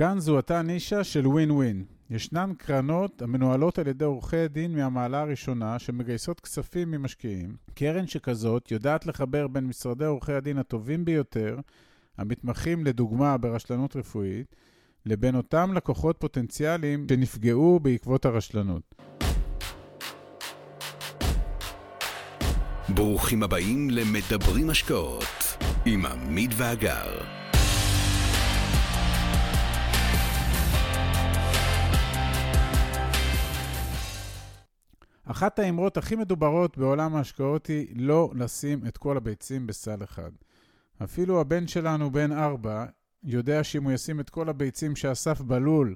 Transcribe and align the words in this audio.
כאן 0.00 0.18
זוהתה 0.18 0.62
נישה 0.62 1.04
של 1.04 1.26
ווין 1.26 1.50
ווין. 1.50 1.84
ישנן 2.10 2.52
קרנות 2.58 3.22
המנוהלות 3.22 3.78
על 3.78 3.86
ידי 3.86 4.04
עורכי 4.04 4.48
דין 4.48 4.76
מהמעלה 4.76 5.20
הראשונה 5.20 5.78
שמגייסות 5.78 6.40
כספים 6.40 6.90
ממשקיעים. 6.90 7.56
קרן 7.74 8.06
שכזאת 8.06 8.70
יודעת 8.70 9.06
לחבר 9.06 9.46
בין 9.46 9.66
משרדי 9.66 10.04
עורכי 10.04 10.32
הדין 10.32 10.58
הטובים 10.58 11.04
ביותר, 11.04 11.58
המתמחים 12.18 12.84
לדוגמה 12.84 13.36
ברשלנות 13.36 13.96
רפואית, 13.96 14.56
לבין 15.06 15.34
אותם 15.34 15.72
לקוחות 15.74 16.16
פוטנציאליים 16.18 17.06
שנפגעו 17.10 17.80
בעקבות 17.80 18.24
הרשלנות. 18.24 18.94
ברוכים 22.88 23.42
הבאים 23.42 23.90
למדברים 23.90 24.70
השקעות 24.70 25.56
עם 25.86 26.06
עמית 26.06 26.50
ואגר. 26.56 27.39
אחת 35.30 35.58
האמרות 35.58 35.96
הכי 35.96 36.16
מדוברות 36.16 36.78
בעולם 36.78 37.16
ההשקעות 37.16 37.66
היא 37.66 37.88
לא 37.96 38.30
לשים 38.34 38.86
את 38.86 38.98
כל 38.98 39.16
הביצים 39.16 39.66
בסל 39.66 40.04
אחד. 40.04 40.30
אפילו 41.04 41.40
הבן 41.40 41.66
שלנו, 41.66 42.10
בן 42.10 42.32
ארבע, 42.32 42.84
יודע 43.24 43.64
שאם 43.64 43.84
הוא 43.84 43.92
ישים 43.92 44.20
את 44.20 44.30
כל 44.30 44.48
הביצים 44.48 44.96
שאסף 44.96 45.40
בלול 45.40 45.94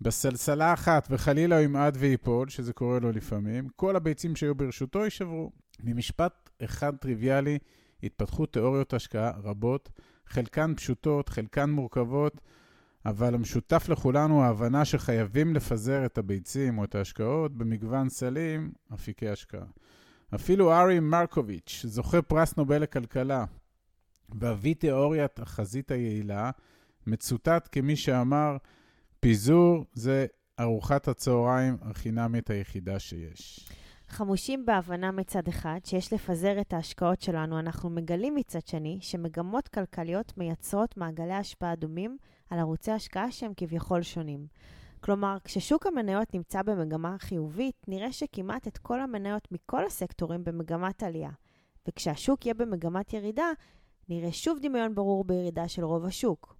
בסלסלה 0.00 0.72
אחת 0.72 1.08
וחלילה 1.10 1.56
הוא 1.56 1.64
ימעד 1.64 1.96
וייפול, 2.00 2.48
שזה 2.48 2.72
קורה 2.72 2.98
לו 2.98 3.12
לפעמים, 3.12 3.68
כל 3.76 3.96
הביצים 3.96 4.36
שהיו 4.36 4.54
ברשותו 4.54 5.04
יישברו. 5.04 5.50
ממשפט 5.82 6.50
אחד 6.64 6.96
טריוויאלי 6.96 7.58
התפתחו 8.02 8.46
תיאוריות 8.46 8.94
השקעה 8.94 9.30
רבות, 9.42 9.88
חלקן 10.26 10.74
פשוטות, 10.74 11.28
חלקן 11.28 11.70
מורכבות, 11.70 12.40
אבל 13.06 13.34
המשותף 13.34 13.88
לכולנו 13.88 14.42
ההבנה 14.42 14.84
שחייבים 14.84 15.54
לפזר 15.54 16.06
את 16.06 16.18
הביצים 16.18 16.78
או 16.78 16.84
את 16.84 16.94
ההשקעות 16.94 17.52
במגוון 17.56 18.08
סלים, 18.08 18.72
אפיקי 18.94 19.28
השקעה. 19.28 19.64
אפילו 20.34 20.72
ארי 20.72 21.00
מרקוביץ', 21.00 21.84
זוכה 21.88 22.22
פרס 22.22 22.56
נובל 22.56 22.82
לכלכלה, 22.82 23.44
ואבי 24.40 24.74
תיאוריית 24.74 25.38
החזית 25.38 25.90
היעילה, 25.90 26.50
מצוטט 27.06 27.68
כמי 27.72 27.96
שאמר, 27.96 28.56
פיזור 29.20 29.84
זה 29.92 30.26
ארוחת 30.60 31.08
הצהריים 31.08 31.76
החינמית 31.82 32.50
היחידה 32.50 32.98
שיש. 32.98 33.68
חמושים 34.08 34.66
בהבנה 34.66 35.10
מצד 35.10 35.48
אחד 35.48 35.80
שיש 35.84 36.12
לפזר 36.12 36.60
את 36.60 36.72
ההשקעות 36.72 37.20
שלנו, 37.20 37.58
אנחנו 37.58 37.90
מגלים 37.90 38.34
מצד 38.34 38.66
שני 38.66 38.98
שמגמות 39.00 39.68
כלכליות 39.68 40.38
מייצרות 40.38 40.96
מעגלי 40.96 41.34
השפעה 41.34 41.76
דומים 41.76 42.16
על 42.50 42.58
ערוצי 42.58 42.90
השקעה 42.90 43.30
שהם 43.30 43.52
כביכול 43.56 44.02
שונים. 44.02 44.46
כלומר, 45.00 45.36
כששוק 45.44 45.86
המניות 45.86 46.34
נמצא 46.34 46.62
במגמה 46.62 47.16
חיובית, 47.18 47.76
נראה 47.88 48.12
שכמעט 48.12 48.68
את 48.68 48.78
כל 48.78 49.00
המניות 49.00 49.52
מכל 49.52 49.84
הסקטורים 49.84 50.44
במגמת 50.44 51.02
עלייה. 51.02 51.30
וכשהשוק 51.88 52.46
יהיה 52.46 52.54
במגמת 52.54 53.12
ירידה, 53.12 53.50
נראה 54.08 54.32
שוב 54.32 54.58
דמיון 54.62 54.94
ברור 54.94 55.24
בירידה 55.24 55.68
של 55.68 55.84
רוב 55.84 56.04
השוק. 56.04 56.56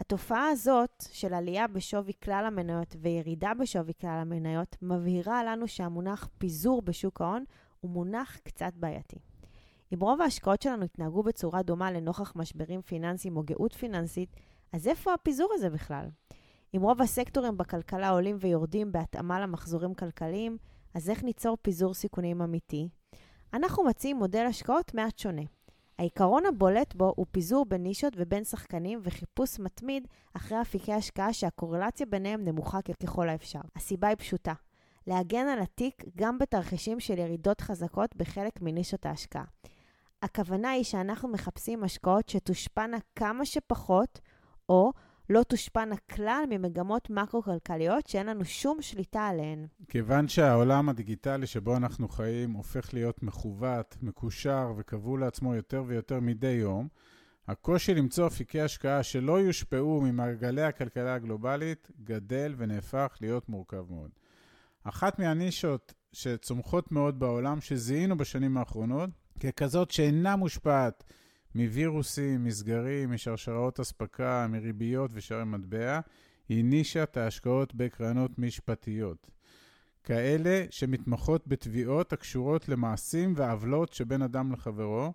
התופעה 0.00 0.48
הזאת 0.48 1.04
של 1.12 1.34
עלייה 1.34 1.66
בשווי 1.66 2.12
כלל 2.24 2.44
המניות 2.46 2.96
וירידה 3.00 3.52
בשווי 3.54 3.92
כלל 4.00 4.18
המניות 4.20 4.76
מבהירה 4.82 5.44
לנו 5.44 5.68
שהמונח 5.68 6.28
פיזור 6.38 6.82
בשוק 6.82 7.20
ההון 7.20 7.44
הוא 7.80 7.90
מונח 7.90 8.38
קצת 8.44 8.72
בעייתי. 8.76 9.16
אם 9.94 10.00
רוב 10.00 10.20
ההשקעות 10.20 10.62
שלנו 10.62 10.84
התנהגו 10.84 11.22
בצורה 11.22 11.62
דומה 11.62 11.92
לנוכח 11.92 12.32
משברים 12.36 12.82
פיננסיים 12.82 13.36
או 13.36 13.42
גאות 13.42 13.72
פיננסית, 13.72 14.36
אז 14.72 14.88
איפה 14.88 15.14
הפיזור 15.14 15.50
הזה 15.54 15.70
בכלל? 15.70 16.06
אם 16.76 16.82
רוב 16.82 17.02
הסקטורים 17.02 17.56
בכלכלה 17.56 18.10
עולים 18.10 18.36
ויורדים 18.40 18.92
בהתאמה 18.92 19.40
למחזורים 19.40 19.94
כלכליים, 19.94 20.58
אז 20.94 21.10
איך 21.10 21.24
ניצור 21.24 21.56
פיזור 21.62 21.94
סיכונים 21.94 22.42
אמיתי? 22.42 22.88
אנחנו 23.52 23.84
מציעים 23.84 24.16
מודל 24.16 24.46
השקעות 24.46 24.94
מעט 24.94 25.18
שונה. 25.18 25.42
העיקרון 25.98 26.46
הבולט 26.46 26.94
בו 26.94 27.12
הוא 27.16 27.26
פיזור 27.30 27.64
בין 27.64 27.82
נישות 27.82 28.12
ובין 28.16 28.44
שחקנים 28.44 29.00
וחיפוש 29.02 29.58
מתמיד 29.58 30.08
אחרי 30.34 30.60
אפיקי 30.60 30.92
השקעה 30.92 31.32
שהקורלציה 31.32 32.06
ביניהם 32.06 32.44
נמוכה 32.44 32.78
ככל 33.02 33.28
האפשר. 33.28 33.60
הסיבה 33.76 34.08
היא 34.08 34.16
פשוטה, 34.16 34.52
להגן 35.06 35.46
על 35.46 35.60
התיק 35.60 36.04
גם 36.16 36.38
בתרחישים 36.38 37.00
של 37.00 37.18
ירידות 37.18 37.60
חזקות 37.60 38.16
בחלק 38.16 38.60
מנישות 38.60 39.06
ההשקעה. 39.06 39.44
הכוונה 40.22 40.70
היא 40.70 40.84
שאנחנו 40.84 41.28
מחפשים 41.28 41.84
השקעות 41.84 42.28
שתושפענה 42.28 42.98
כמה 43.16 43.44
שפחות, 43.44 44.20
או 44.70 44.92
לא 45.30 45.42
תושפענה 45.42 45.96
כלל 45.96 46.44
ממגמות 46.50 47.10
מקרו-כלכליות 47.10 48.06
שאין 48.06 48.26
לנו 48.26 48.44
שום 48.44 48.82
שליטה 48.82 49.26
עליהן. 49.26 49.66
כיוון 49.88 50.28
שהעולם 50.28 50.88
הדיגיטלי 50.88 51.46
שבו 51.46 51.76
אנחנו 51.76 52.08
חיים 52.08 52.52
הופך 52.52 52.94
להיות 52.94 53.22
מכוות, 53.22 53.96
מקושר 54.02 54.72
וכבול 54.76 55.20
לעצמו 55.20 55.54
יותר 55.54 55.84
ויותר 55.86 56.20
מדי 56.20 56.46
יום, 56.46 56.88
הקושי 57.48 57.94
למצוא 57.94 58.26
אפיקי 58.26 58.60
השקעה 58.60 59.02
שלא 59.02 59.40
יושפעו 59.40 60.00
ממעגלי 60.00 60.62
הכלכלה 60.62 61.14
הגלובלית 61.14 61.90
גדל 62.04 62.54
ונהפך 62.56 63.16
להיות 63.20 63.48
מורכב 63.48 63.84
מאוד. 63.90 64.10
אחת 64.84 65.18
מהנישות 65.18 65.94
שצומחות 66.12 66.92
מאוד 66.92 67.18
בעולם, 67.18 67.60
שזיהינו 67.60 68.16
בשנים 68.16 68.56
האחרונות, 68.56 69.10
ככזאת 69.40 69.90
שאינה 69.90 70.36
מושפעת 70.36 71.04
מווירוסים, 71.54 72.44
מסגרים, 72.44 73.12
משרשראות 73.12 73.80
אספקה, 73.80 74.46
מריביות 74.50 75.10
ושערי 75.14 75.44
מטבע, 75.44 76.00
היא 76.48 76.64
נישת 76.64 77.16
ההשקעות 77.16 77.74
בקרנות 77.74 78.38
משפטיות. 78.38 79.30
כאלה 80.04 80.64
שמתמחות 80.70 81.48
בתביעות 81.48 82.12
הקשורות 82.12 82.68
למעשים 82.68 83.32
ועוולות 83.36 83.92
שבין 83.92 84.22
אדם 84.22 84.52
לחברו. 84.52 85.12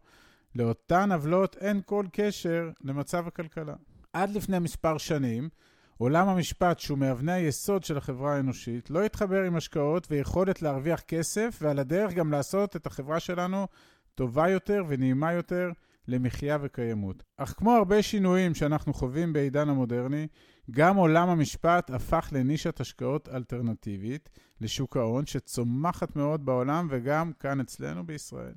לאותן 0.55 1.11
עוולות 1.11 1.57
אין 1.57 1.81
כל 1.85 2.05
קשר 2.11 2.69
למצב 2.83 3.27
הכלכלה. 3.27 3.75
עד 4.13 4.29
לפני 4.29 4.59
מספר 4.59 4.97
שנים, 4.97 5.49
עולם 5.97 6.27
המשפט, 6.27 6.79
שהוא 6.79 6.97
מאבני 6.97 7.31
היסוד 7.31 7.83
של 7.83 7.97
החברה 7.97 8.35
האנושית, 8.35 8.89
לא 8.89 9.03
התחבר 9.03 9.43
עם 9.43 9.55
השקעות 9.55 10.07
ויכולת 10.11 10.61
להרוויח 10.61 11.01
כסף, 11.01 11.59
ועל 11.61 11.79
הדרך 11.79 12.13
גם 12.13 12.31
לעשות 12.31 12.75
את 12.75 12.85
החברה 12.85 13.19
שלנו 13.19 13.67
טובה 14.15 14.49
יותר 14.49 14.83
ונעימה 14.87 15.33
יותר 15.33 15.71
למחיה 16.07 16.57
וקיימות. 16.61 17.23
אך 17.37 17.53
כמו 17.57 17.71
הרבה 17.71 18.01
שינויים 18.01 18.55
שאנחנו 18.55 18.93
חווים 18.93 19.33
בעידן 19.33 19.69
המודרני, 19.69 20.27
גם 20.71 20.95
עולם 20.97 21.29
המשפט 21.29 21.91
הפך 21.91 22.29
לנישת 22.31 22.79
השקעות 22.79 23.29
אלטרנטיבית 23.29 24.29
לשוק 24.61 24.97
ההון, 24.97 25.25
שצומחת 25.25 26.15
מאוד 26.15 26.45
בעולם 26.45 26.87
וגם 26.91 27.31
כאן 27.39 27.59
אצלנו 27.59 28.05
בישראל. 28.05 28.53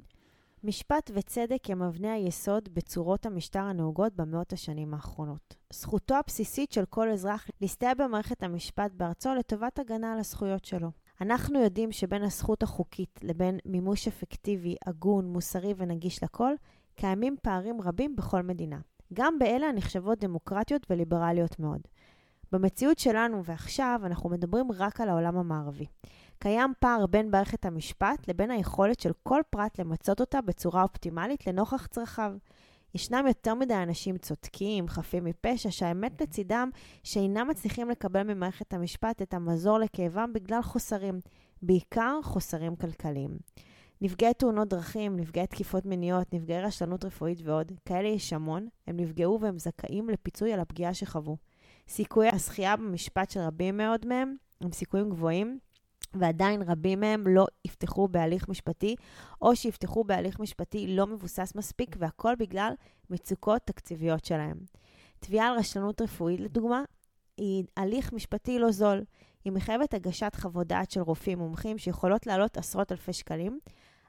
משפט 0.64 1.10
וצדק 1.14 1.70
הם 1.70 1.82
אבני 1.82 2.10
היסוד 2.10 2.68
בצורות 2.72 3.26
המשטר 3.26 3.60
הנהוגות 3.60 4.16
במאות 4.16 4.52
השנים 4.52 4.94
האחרונות. 4.94 5.54
זכותו 5.72 6.14
הבסיסית 6.14 6.72
של 6.72 6.84
כל 6.84 7.10
אזרח 7.10 7.46
להסתייע 7.60 7.94
במערכת 7.94 8.42
המשפט 8.42 8.90
בארצו 8.92 9.34
לטובת 9.34 9.78
הגנה 9.78 10.12
על 10.12 10.18
הזכויות 10.18 10.64
שלו. 10.64 10.90
אנחנו 11.20 11.62
יודעים 11.62 11.92
שבין 11.92 12.22
הזכות 12.22 12.62
החוקית 12.62 13.20
לבין 13.22 13.58
מימוש 13.64 14.08
אפקטיבי, 14.08 14.76
הגון, 14.86 15.26
מוסרי 15.26 15.74
ונגיש 15.76 16.22
לכל, 16.22 16.52
קיימים 16.98 17.36
פערים 17.42 17.80
רבים 17.80 18.16
בכל 18.16 18.42
מדינה, 18.42 18.78
גם 19.12 19.38
באלה 19.38 19.66
הנחשבות 19.66 20.18
דמוקרטיות 20.18 20.86
וליברליות 20.90 21.58
מאוד. 21.58 21.80
במציאות 22.52 22.98
שלנו 22.98 23.44
ועכשיו 23.44 24.00
אנחנו 24.04 24.30
מדברים 24.30 24.72
רק 24.72 25.00
על 25.00 25.08
העולם 25.08 25.36
המערבי. 25.36 25.86
קיים 26.38 26.72
פער 26.80 27.06
בין 27.06 27.30
מערכת 27.30 27.64
המשפט 27.64 28.28
לבין 28.28 28.50
היכולת 28.50 29.00
של 29.00 29.10
כל 29.22 29.40
פרט 29.50 29.80
למצות 29.80 30.20
אותה 30.20 30.40
בצורה 30.40 30.82
אופטימלית 30.82 31.46
לנוכח 31.46 31.86
צרכיו. 31.86 32.32
ישנם 32.94 33.24
יותר 33.28 33.54
מדי 33.54 33.74
אנשים 33.74 34.18
צודקים, 34.18 34.88
חפים 34.88 35.24
מפשע, 35.24 35.70
שהאמת 35.70 36.20
לצידם 36.20 36.70
שאינם 37.02 37.48
מצליחים 37.48 37.90
לקבל 37.90 38.22
ממערכת 38.22 38.72
המשפט 38.72 39.22
את 39.22 39.34
המזור 39.34 39.78
לכאבם 39.78 40.32
בגלל 40.32 40.62
חוסרים, 40.62 41.20
בעיקר 41.62 42.20
חוסרים 42.22 42.76
כלכליים. 42.76 43.30
נפגעי 44.00 44.34
תאונות 44.34 44.68
דרכים, 44.68 45.16
נפגעי 45.16 45.46
תקיפות 45.46 45.86
מיניות, 45.86 46.32
נפגעי 46.32 46.62
רשלנות 46.62 47.04
רפואית 47.04 47.38
ועוד, 47.44 47.72
כאלה 47.84 48.08
יש 48.08 48.32
המון, 48.32 48.68
הם 48.86 48.96
נפגעו 48.96 49.40
והם 49.40 49.58
זכאים 49.58 50.10
לפיצוי 50.10 50.52
על 50.52 50.60
הפגיעה 50.60 50.94
שחוו. 50.94 51.36
סיכויי 51.88 52.30
הזכייה 52.32 52.76
במשפט 52.76 53.30
של 53.30 53.40
רבים 53.40 53.76
מאוד 53.76 54.06
מהם 54.06 54.36
הם 54.60 54.72
סיכויים 54.72 55.10
גבוהים, 55.10 55.58
ועדיין 56.14 56.62
רבים 56.62 57.00
מהם 57.00 57.26
לא 57.26 57.46
יפתחו 57.64 58.08
בהליך 58.08 58.48
משפטי, 58.48 58.96
או 59.42 59.56
שיפתחו 59.56 60.04
בהליך 60.04 60.40
משפטי 60.40 60.86
לא 60.86 61.06
מבוסס 61.06 61.52
מספיק, 61.54 61.96
והכל 61.98 62.34
בגלל 62.38 62.72
מצוקות 63.10 63.62
תקציביות 63.64 64.24
שלהם. 64.24 64.56
תביעה 65.20 65.48
על 65.48 65.58
רשלנות 65.58 66.00
רפואית, 66.00 66.40
לדוגמה, 66.40 66.82
היא 67.36 67.64
הליך 67.76 68.12
משפטי 68.12 68.58
לא 68.58 68.70
זול. 68.70 69.04
היא 69.44 69.52
מחייבת 69.52 69.94
הגשת 69.94 70.34
חוות 70.34 70.66
דעת 70.66 70.90
של 70.90 71.00
רופאים 71.00 71.38
מומחים 71.38 71.78
שיכולות 71.78 72.26
לעלות 72.26 72.56
עשרות 72.56 72.92
אלפי 72.92 73.12
שקלים, 73.12 73.58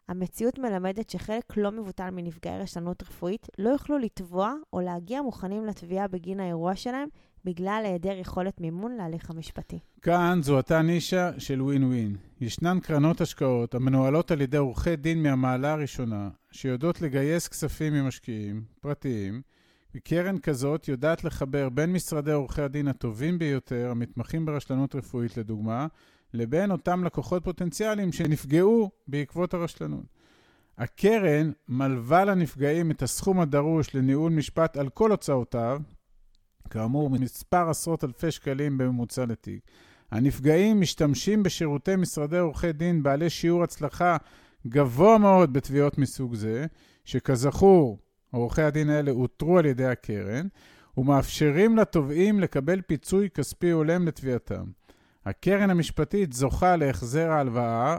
המציאות 0.09 0.59
מלמדת 0.59 1.09
שחלק 1.09 1.57
לא 1.57 1.71
מבוטל 1.71 2.09
מנפגעי 2.09 2.59
רשלנות 2.59 3.03
רפואית 3.03 3.47
לא 3.59 3.69
יוכלו 3.69 3.97
לתבוע 3.97 4.53
או 4.73 4.81
להגיע 4.81 5.21
מוכנים 5.21 5.65
לתביעה 5.65 6.07
בגין 6.07 6.39
האירוע 6.39 6.75
שלהם 6.75 7.07
בגלל 7.45 7.81
היעדר 7.85 8.17
יכולת 8.17 8.61
מימון 8.61 8.95
להליך 8.95 9.29
המשפטי. 9.29 9.79
כאן 10.01 10.39
זו 10.43 10.57
אותה 10.57 10.81
נישה 10.81 11.39
של 11.39 11.61
ווין 11.61 11.83
ווין. 11.83 12.15
ישנן 12.41 12.79
קרנות 12.79 13.21
השקעות 13.21 13.75
המנוהלות 13.75 14.31
על 14.31 14.41
ידי 14.41 14.57
עורכי 14.57 14.95
דין 14.95 15.23
מהמעלה 15.23 15.73
הראשונה, 15.73 16.29
שיודעות 16.51 17.01
לגייס 17.01 17.47
כספים 17.47 17.93
ממשקיעים 17.93 18.63
פרטיים, 18.81 19.41
וקרן 19.95 20.39
כזאת 20.39 20.87
יודעת 20.87 21.23
לחבר 21.23 21.69
בין 21.69 21.93
משרדי 21.93 22.31
עורכי 22.31 22.61
הדין 22.61 22.87
הטובים 22.87 23.39
ביותר, 23.39 23.87
המתמחים 23.91 24.45
ברשלנות 24.45 24.95
רפואית 24.95 25.37
לדוגמה, 25.37 25.87
לבין 26.33 26.71
אותם 26.71 27.03
לקוחות 27.03 27.43
פוטנציאליים 27.43 28.11
שנפגעו 28.11 28.91
בעקבות 29.07 29.53
הרשלנות. 29.53 30.05
הקרן 30.77 31.51
מלווה 31.67 32.25
לנפגעים 32.25 32.91
את 32.91 33.01
הסכום 33.01 33.39
הדרוש 33.39 33.95
לניהול 33.95 34.31
משפט 34.31 34.77
על 34.77 34.89
כל 34.89 35.11
הוצאותיו, 35.11 35.81
כאמור, 36.69 37.09
מספר 37.09 37.69
עשרות 37.69 38.03
אלפי 38.03 38.31
שקלים 38.31 38.77
בממוצע 38.77 39.25
לתיק. 39.25 39.61
הנפגעים 40.11 40.81
משתמשים 40.81 41.43
בשירותי 41.43 41.95
משרדי 41.95 42.37
עורכי 42.37 42.71
דין 42.71 43.03
בעלי 43.03 43.29
שיעור 43.29 43.63
הצלחה 43.63 44.17
גבוה 44.67 45.17
מאוד 45.17 45.53
בתביעות 45.53 45.97
מסוג 45.97 46.35
זה, 46.35 46.65
שכזכור, 47.05 47.99
עורכי 48.31 48.61
הדין 48.61 48.89
האלה 48.89 49.11
אותרו 49.11 49.57
על 49.57 49.65
ידי 49.65 49.85
הקרן, 49.85 50.47
ומאפשרים 50.97 51.77
לתובעים 51.77 52.39
לקבל 52.39 52.81
פיצוי 52.81 53.29
כספי 53.29 53.69
הולם 53.69 54.07
לתביעתם. 54.07 54.65
הקרן 55.25 55.69
המשפטית 55.69 56.33
זוכה 56.33 56.75
להחזר 56.75 57.29
ההלוואה 57.29 57.97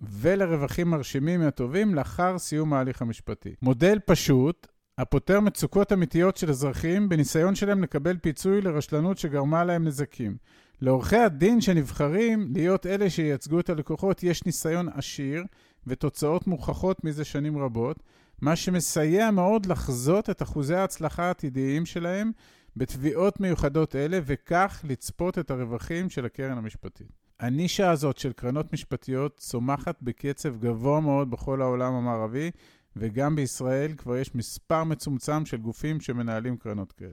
ולרווחים 0.00 0.90
מרשימים 0.90 1.40
מהתובעים 1.40 1.94
לאחר 1.94 2.38
סיום 2.38 2.72
ההליך 2.72 3.02
המשפטי. 3.02 3.54
מודל 3.62 3.98
פשוט, 4.06 4.66
הפותר 4.98 5.40
מצוקות 5.40 5.92
אמיתיות 5.92 6.36
של 6.36 6.50
אזרחים 6.50 7.08
בניסיון 7.08 7.54
שלהם 7.54 7.82
לקבל 7.82 8.16
פיצוי 8.16 8.60
לרשלנות 8.60 9.18
שגרמה 9.18 9.64
להם 9.64 9.84
נזקים. 9.84 10.36
לעורכי 10.80 11.16
הדין 11.16 11.60
שנבחרים 11.60 12.48
להיות 12.54 12.86
אלה 12.86 13.10
שייצגו 13.10 13.60
את 13.60 13.70
הלקוחות 13.70 14.22
יש 14.22 14.44
ניסיון 14.44 14.88
עשיר 14.94 15.44
ותוצאות 15.86 16.46
מוכחות 16.46 17.04
מזה 17.04 17.24
שנים 17.24 17.58
רבות, 17.58 18.02
מה 18.40 18.56
שמסייע 18.56 19.30
מאוד 19.30 19.66
לחזות 19.66 20.30
את 20.30 20.42
אחוזי 20.42 20.74
ההצלחה 20.74 21.24
העתידיים 21.24 21.86
שלהם 21.86 22.30
בתביעות 22.76 23.40
מיוחדות 23.40 23.96
אלה, 23.96 24.18
וכך 24.24 24.84
לצפות 24.88 25.38
את 25.38 25.50
הרווחים 25.50 26.10
של 26.10 26.24
הקרן 26.24 26.58
המשפטית. 26.58 27.06
הנישה 27.40 27.90
הזאת 27.90 28.18
של 28.18 28.32
קרנות 28.32 28.72
משפטיות 28.72 29.36
צומחת 29.36 30.02
בקצב 30.02 30.56
גבוה 30.56 31.00
מאוד 31.00 31.30
בכל 31.30 31.62
העולם 31.62 31.94
המערבי, 31.94 32.50
וגם 32.96 33.36
בישראל 33.36 33.94
כבר 33.96 34.16
יש 34.16 34.34
מספר 34.34 34.84
מצומצם 34.84 35.46
של 35.46 35.56
גופים 35.56 36.00
שמנהלים 36.00 36.56
קרנות 36.56 36.92
כאלה. 36.92 37.12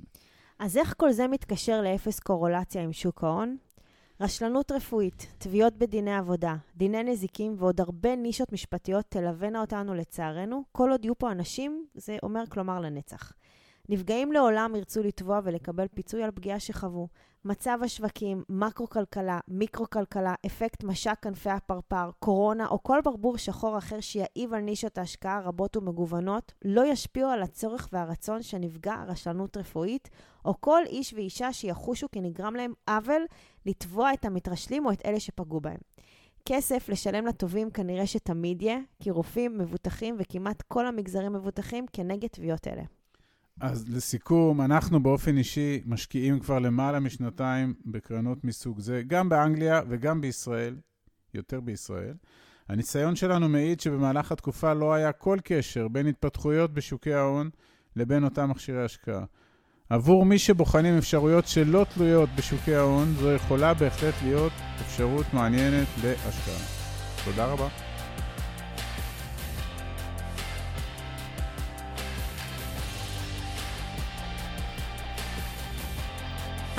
אז 0.59 0.77
איך 0.77 0.93
כל 0.97 1.11
זה 1.11 1.27
מתקשר 1.27 1.81
לאפס 1.81 2.19
קורולציה 2.19 2.83
עם 2.83 2.93
שוק 2.93 3.23
ההון? 3.23 3.57
רשלנות 4.21 4.71
רפואית, 4.71 5.27
תביעות 5.37 5.77
בדיני 5.77 6.15
עבודה, 6.15 6.55
דיני 6.75 7.03
נזיקים 7.03 7.55
ועוד 7.57 7.81
הרבה 7.81 8.15
נישות 8.15 8.51
משפטיות 8.51 9.05
תלווינה 9.09 9.61
אותנו 9.61 9.93
לצערנו, 9.93 10.63
כל 10.71 10.91
עוד 10.91 11.05
יהיו 11.05 11.17
פה 11.17 11.31
אנשים, 11.31 11.85
זה 11.95 12.17
אומר 12.23 12.43
כלומר 12.49 12.79
לנצח. 12.79 13.33
נפגעים 13.89 14.31
לעולם 14.31 14.75
ירצו 14.75 15.03
לתבוע 15.03 15.39
ולקבל 15.43 15.87
פיצוי 15.87 16.23
על 16.23 16.31
פגיעה 16.31 16.59
שחוו. 16.59 17.07
מצב 17.45 17.79
השווקים, 17.83 18.43
מקרו-כלכלה, 18.49 19.39
מיקרו-כלכלה, 19.47 20.35
אפקט 20.45 20.83
משק 20.83 21.15
כנפי 21.21 21.49
הפרפר, 21.49 22.09
קורונה 22.19 22.67
או 22.67 22.83
כל 22.83 22.99
ברבור 23.03 23.37
שחור 23.37 23.77
אחר 23.77 23.99
שיעיב 23.99 24.53
על 24.53 24.61
נישות 24.61 24.97
ההשקעה 24.97 25.39
רבות 25.39 25.77
ומגוונות, 25.77 26.53
לא 26.65 26.85
ישפיעו 26.85 27.29
על 27.29 27.41
הצורך 27.41 27.89
והרצון 27.91 28.41
שנפגע 28.41 28.95
רשלנות 29.07 29.57
רפואית, 29.57 30.09
או 30.45 30.61
כל 30.61 30.81
איש 30.85 31.13
ואישה 31.13 31.53
שיחושו 31.53 32.07
כי 32.11 32.21
נגרם 32.21 32.55
להם 32.55 32.73
עוול 32.89 33.25
לתבוע 33.65 34.13
את 34.13 34.25
המתרשלים 34.25 34.85
או 34.85 34.91
את 34.91 35.05
אלה 35.05 35.19
שפגעו 35.19 35.61
בהם. 35.61 35.79
כסף 36.45 36.89
לשלם 36.89 37.25
לטובים 37.25 37.71
כנראה 37.71 38.07
שתמיד 38.07 38.61
יהיה, 38.61 38.79
כי 38.99 39.11
רופאים 39.11 39.57
מבוטחים 39.57 40.15
וכמעט 40.19 40.61
כל 40.61 40.87
המגזרים 40.87 41.33
מבוטחים 41.33 41.85
כנגד 41.93 42.27
תביעות 42.27 42.67
אלה. 42.67 43.00
אז 43.59 43.89
לסיכום, 43.89 44.61
אנחנו 44.61 45.03
באופן 45.03 45.37
אישי 45.37 45.81
משקיעים 45.85 46.39
כבר 46.39 46.59
למעלה 46.59 46.99
משנתיים 46.99 47.73
בקרנות 47.85 48.43
מסוג 48.43 48.79
זה, 48.79 49.01
גם 49.07 49.29
באנגליה 49.29 49.81
וגם 49.89 50.21
בישראל, 50.21 50.75
יותר 51.33 51.59
בישראל. 51.59 52.13
הניסיון 52.69 53.15
שלנו 53.15 53.49
מעיד 53.49 53.79
שבמהלך 53.79 54.31
התקופה 54.31 54.73
לא 54.73 54.93
היה 54.93 55.11
כל 55.11 55.37
קשר 55.43 55.87
בין 55.87 56.07
התפתחויות 56.07 56.73
בשוקי 56.73 57.13
ההון 57.13 57.49
לבין 57.95 58.23
אותם 58.23 58.49
מכשירי 58.49 58.85
השקעה. 58.85 59.23
עבור 59.89 60.25
מי 60.25 60.39
שבוחנים 60.39 60.97
אפשרויות 60.97 61.47
שלא 61.47 61.85
תלויות 61.93 62.29
בשוקי 62.35 62.75
ההון, 62.75 63.13
זו 63.19 63.31
יכולה 63.31 63.73
בהחלט 63.73 64.13
להיות 64.23 64.53
אפשרות 64.81 65.25
מעניינת 65.33 65.87
להשקעה. 66.03 66.81
תודה 67.25 67.45
רבה. 67.45 67.90